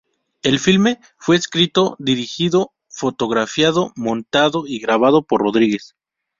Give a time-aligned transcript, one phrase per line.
[0.41, 5.95] El filme fue escrito, dirigido, fotografiado, montado y grabado por Rodriguez.